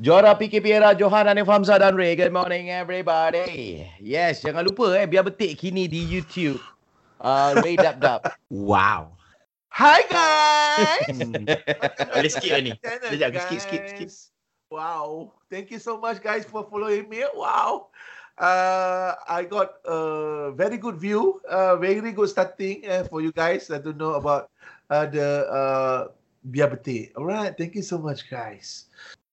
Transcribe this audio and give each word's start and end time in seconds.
Juara 0.00 0.32
PKP 0.32 0.80
era 0.80 0.96
Johan 0.96 1.28
Hanif 1.28 1.44
Hamzah 1.44 1.76
dan 1.76 1.92
Ray. 1.92 2.16
Good 2.16 2.32
morning 2.32 2.72
everybody. 2.72 3.84
Yes, 4.00 4.40
jangan 4.40 4.64
lupa 4.64 4.96
eh 4.96 5.04
biar 5.04 5.28
betik 5.28 5.60
kini 5.60 5.84
di 5.84 6.00
YouTube. 6.00 6.56
Uh, 7.20 7.60
Ray 7.60 7.76
Dap 7.76 8.00
Dap. 8.00 8.32
Wow. 8.48 9.12
Hi 9.76 10.00
guys. 10.08 11.20
Boleh 12.16 12.32
skip 12.32 12.48
lah 12.48 12.64
ni. 12.64 12.72
Sekejap, 12.80 13.44
skip, 13.44 13.60
skip, 13.60 13.82
skip. 13.92 14.08
Wow. 14.72 15.36
Thank 15.52 15.68
you 15.68 15.76
so 15.76 16.00
much 16.00 16.24
guys 16.24 16.48
for 16.48 16.64
following 16.64 17.04
me. 17.04 17.20
Wow. 17.36 17.92
Uh, 18.40 19.20
I 19.28 19.44
got 19.44 19.84
a 19.84 20.48
very 20.56 20.80
good 20.80 20.96
view, 20.96 21.44
uh, 21.44 21.76
very 21.76 22.00
good 22.16 22.32
starting 22.32 22.88
uh, 22.88 23.04
for 23.04 23.20
you 23.20 23.36
guys 23.36 23.68
uh, 23.68 23.84
to 23.84 23.92
know 23.92 24.16
about 24.16 24.48
uh, 24.88 25.04
the 25.04 25.44
uh, 25.44 26.00
biar 26.40 26.72
betik. 26.72 27.12
Alright, 27.20 27.52
thank 27.60 27.76
you 27.76 27.84
so 27.84 28.00
much 28.00 28.24
guys. 28.32 28.88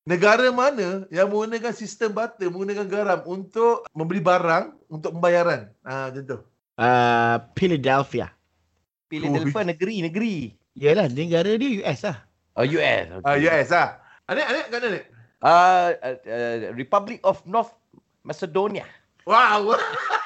Negara 0.07 0.47
mana 0.55 1.03
yang 1.11 1.27
menggunakan 1.27 1.75
sistem 1.75 2.15
barter, 2.15 2.47
menggunakan 2.47 2.87
garam 2.87 3.19
untuk 3.27 3.83
membeli 3.91 4.23
barang 4.23 4.71
untuk 4.87 5.11
pembayaran? 5.11 5.67
Ah, 5.83 6.07
macam 6.07 6.23
tu. 6.23 6.37
Uh, 6.79 7.35
Philadelphia. 7.59 8.31
Pilih 9.11 9.35
telefon 9.35 9.67
negeri, 9.67 9.99
negeri. 10.07 10.35
Yalah, 10.79 11.11
negara 11.11 11.59
dia 11.59 11.83
US 11.83 12.07
lah. 12.07 12.23
Oh, 12.55 12.63
US. 12.63 13.19
Ah, 13.27 13.35
US 13.35 13.69
ah. 13.75 13.99
Anik, 14.31 14.45
anik 14.47 14.63
kat 14.71 14.79
mana 14.79 14.87
ni? 14.95 15.01
Uh, 15.43 15.89
uh, 15.99 16.15
uh, 16.23 16.55
Republic 16.71 17.19
of 17.27 17.43
North 17.43 17.75
Macedonia. 18.23 18.87
Wow. 19.27 19.75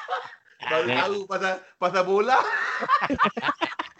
Baru 0.70 0.86
tahu 0.94 1.18
pasal 1.26 1.54
pasal 1.82 2.02
bola. 2.06 2.38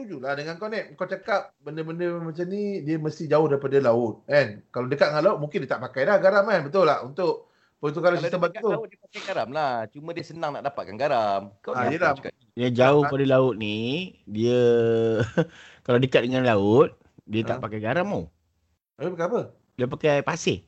Aku 0.00 0.08
setuju 0.08 0.24
lah 0.24 0.32
dengan 0.32 0.56
kau 0.56 0.72
Nek. 0.72 0.96
Kau 0.96 1.04
cakap 1.04 1.52
benda-benda 1.60 2.08
macam 2.16 2.46
ni 2.48 2.80
dia 2.80 2.96
mesti 2.96 3.28
jauh 3.28 3.44
daripada 3.44 3.76
laut 3.84 4.24
kan. 4.24 4.64
Kalau 4.72 4.88
dekat 4.88 5.12
dengan 5.12 5.24
laut 5.28 5.38
mungkin 5.38 5.60
dia 5.60 5.76
tak 5.76 5.84
pakai 5.84 6.08
dah 6.08 6.16
garam 6.16 6.48
kan. 6.48 6.60
Betul 6.64 6.88
tak? 6.88 7.00
Untuk 7.04 7.52
pertukaran 7.76 8.16
Kalau 8.16 8.24
sistem 8.24 8.40
dia 8.40 8.48
dekat 8.48 8.62
batu. 8.64 8.72
laut 8.72 8.86
dia 8.88 8.98
pakai 8.98 9.20
garam 9.28 9.48
lah. 9.52 9.72
Cuma 9.92 10.08
dia 10.16 10.24
senang 10.24 10.56
nak 10.56 10.64
dapatkan 10.64 10.96
garam. 10.96 11.40
Kau 11.60 11.76
Ah, 11.76 11.84
ni 11.84 12.00
yelah. 12.00 12.16
apa 12.16 12.18
cakap? 12.18 12.32
Dia 12.56 12.68
jauh 12.72 13.04
Ah. 13.04 13.10
pada 13.12 13.24
laut 13.28 13.54
ni, 13.56 13.76
dia 14.24 14.60
kalau 15.84 16.00
dekat 16.00 16.24
dengan 16.24 16.48
laut, 16.48 16.96
dia 17.26 17.44
tak 17.44 17.60
Ah. 17.60 17.62
pakai 17.62 17.80
garam 17.84 18.08
tau. 18.08 18.24
Eh, 18.96 19.12
pakai 19.12 19.26
apa? 19.28 19.40
Dia 19.76 19.84
pakai 19.84 20.24
pasir. 20.24 20.64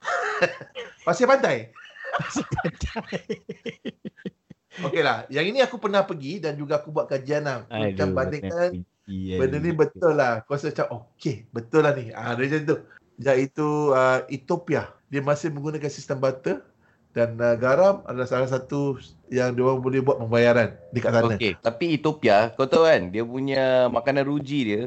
Pasir 1.08 1.24
pantai. 1.24 1.72
Okey 3.00 3.24
lah. 4.80 5.18
Yang 5.30 5.46
ini 5.54 5.58
aku 5.62 5.76
pernah 5.78 6.02
pergi 6.02 6.42
dan 6.42 6.58
juga 6.58 6.82
aku 6.82 6.90
buat 6.90 7.06
kajian 7.06 7.46
lah. 7.46 7.68
Macam 7.68 8.14
bandingkan 8.14 8.82
yeah, 9.06 9.38
benda 9.38 9.58
ni 9.60 9.70
betul 9.70 10.16
lah. 10.16 10.42
Kau 10.46 10.56
rasa 10.56 10.72
macam 10.72 11.04
okey, 11.04 11.46
betul 11.54 11.86
lah 11.86 11.92
ni. 11.94 12.10
Ah, 12.10 12.34
dia 12.34 12.48
macam 12.50 12.60
tu. 12.66 12.76
Iaitu 13.22 13.68
uh, 13.94 14.26
Ethiopia. 14.26 14.90
Dia 15.12 15.22
masih 15.22 15.54
menggunakan 15.54 15.90
sistem 15.92 16.18
barter 16.18 16.58
dan 17.14 17.38
uh, 17.38 17.54
garam 17.54 18.02
adalah 18.10 18.26
salah 18.26 18.50
satu 18.50 18.98
yang 19.30 19.54
dia 19.54 19.62
orang 19.62 19.78
boleh 19.78 20.02
buat 20.02 20.18
pembayaran 20.18 20.74
dekat 20.90 21.10
sana. 21.14 21.38
Okey, 21.38 21.54
tapi 21.62 21.94
Ethiopia, 21.94 22.50
kau 22.58 22.66
tahu 22.66 22.90
kan, 22.90 23.14
dia 23.14 23.22
punya 23.22 23.86
makanan 23.86 24.26
ruji 24.26 24.60
dia, 24.66 24.82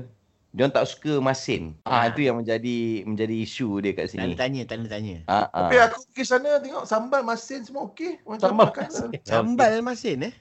dia 0.58 0.74
tak 0.74 0.90
suka 0.90 1.22
masin. 1.22 1.78
Ah, 1.86 2.02
Ah. 2.02 2.04
itu 2.10 2.26
yang 2.26 2.42
menjadi 2.42 3.06
menjadi 3.06 3.36
isu 3.46 3.78
dia 3.78 3.94
kat 3.94 4.10
sini. 4.10 4.34
tanya, 4.34 4.66
tanda 4.66 4.90
tanya. 4.90 5.22
Ah, 5.30 5.46
ah. 5.54 5.70
Tapi 5.70 5.78
aku 5.78 6.02
pergi 6.10 6.24
sana 6.26 6.58
tengok 6.58 6.84
sambal 6.84 7.22
masin 7.22 7.62
semua 7.62 7.86
okey. 7.86 8.18
Macam 8.26 8.58
Sambal 8.58 8.66
makan. 8.74 8.88
masin. 8.90 9.10
Sambal 9.22 9.74
masin 9.86 10.18
eh. 10.26 10.34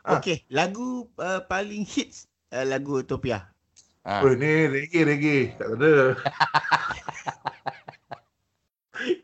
Ah. 0.00 0.16
Okey, 0.16 0.48
lagu 0.48 1.04
uh, 1.16 1.44
paling 1.44 1.84
hits 1.84 2.24
uh, 2.50 2.64
lagu 2.64 3.04
Utopia. 3.04 3.52
Ah. 4.00 4.20
Oh, 4.20 4.32
ni 4.32 4.64
reggae 4.64 5.04
reggae. 5.04 5.40
Tak 5.56 5.68
ada. 5.76 5.92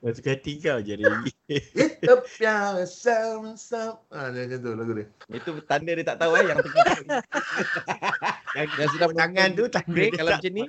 Kau 0.00 0.12
suka 0.12 0.34
hati 0.34 0.60
kau 0.60 0.76
je 0.82 0.92
Regi. 0.92 1.32
Ethiopia 1.48 2.84
sam 2.84 3.54
sam. 3.54 3.96
Ah, 4.10 4.28
dia 4.28 4.44
macam 4.44 4.58
tu 4.60 4.70
lagu 4.74 4.92
dia. 4.92 5.06
Itu 5.30 5.56
tanda 5.64 5.92
dia 5.94 6.04
tak 6.04 6.20
tahu 6.20 6.36
eh 6.36 6.44
yang 6.44 6.58
tengah 6.60 6.84
yang, 8.56 8.68
yang 8.74 8.90
sedang 8.90 9.12
tangan 9.20 9.48
tu 9.54 9.64
tanda 9.70 9.94
Okay, 9.94 10.10
kalau 10.14 10.30
macam 10.34 10.52
ni 10.52 10.64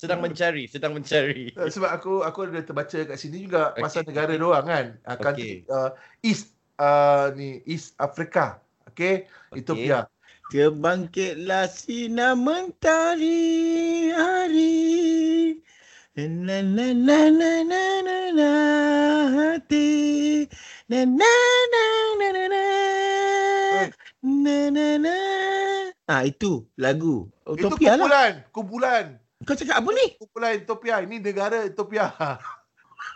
sedang 0.00 0.20
mencari, 0.22 0.64
sedang 0.68 0.92
mencari. 0.96 1.44
Uh, 1.56 1.68
Sebab 1.68 1.90
aku 1.90 2.12
aku 2.24 2.38
ada 2.48 2.60
terbaca 2.64 2.98
kat 3.04 3.16
sini 3.18 3.44
juga 3.44 3.74
Okey. 3.74 3.82
pasal 3.82 4.02
negara 4.06 4.32
dia 4.36 4.44
orang 4.44 4.66
kan. 4.66 4.86
Uh, 5.04 5.10
Okey. 5.12 5.22
country, 5.24 5.52
uh, 5.68 5.90
East 6.24 6.56
uh, 6.80 7.32
ni 7.36 7.60
East 7.68 7.92
Africa. 8.00 8.62
Okay? 8.92 9.28
Okey. 9.52 9.60
Ethiopia. 9.60 9.98
Terbangkitlah 10.48 11.68
sinar 11.68 12.32
mentari 12.32 14.08
hari 14.16 15.60
Na 16.16 16.24
na 16.24 16.64
na 16.64 17.28
na 17.28 17.52
na 17.60 17.92
na 18.00 18.18
na 18.32 18.50
hati 19.36 20.48
Na 20.88 21.04
na 21.04 21.32
na 21.68 21.84
na 22.16 22.28
na 22.32 22.44
na 22.48 22.64
Na 24.24 24.56
na 24.72 24.86
na 24.96 25.67
Ah 26.08 26.24
itu 26.24 26.64
lagu 26.80 27.28
Itu 27.44 27.68
Utopia 27.68 27.92
lah 27.92 28.00
kumpulan, 28.00 28.32
kumpulan. 28.48 29.04
Kau 29.44 29.54
cakap 29.54 29.84
apa 29.84 29.88
ni? 29.92 30.06
Kumpulan 30.16 30.50
Ethiopia. 30.56 30.94
Ini 31.04 31.16
negara 31.20 31.68
Ethiopia. 31.68 32.10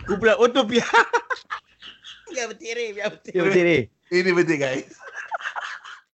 Kumpulan 0.05 0.37
Utopia 0.37 0.85
Biar 2.33 2.49
biar 2.49 3.09
betir 3.13 3.33
Dia 3.33 3.43
betul 3.45 3.65
ni. 3.65 3.79
Ini 4.13 4.31
betul 4.37 4.57
guys. 4.61 4.93